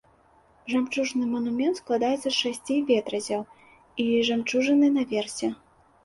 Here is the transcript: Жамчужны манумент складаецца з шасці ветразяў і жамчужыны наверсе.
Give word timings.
Жамчужны 0.71 1.25
манумент 1.33 1.75
складаецца 1.81 2.23
з 2.23 2.31
шасці 2.43 2.77
ветразяў 2.87 3.43
і 4.05 4.07
жамчужыны 4.31 4.89
наверсе. 4.97 5.51